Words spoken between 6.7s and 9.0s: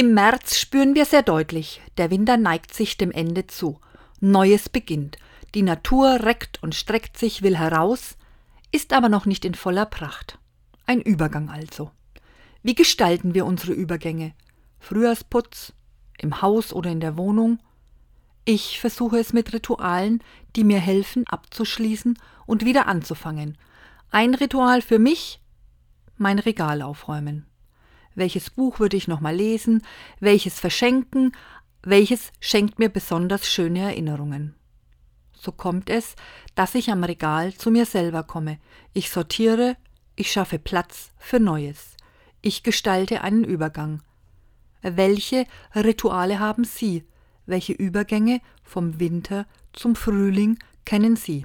streckt sich, will heraus, ist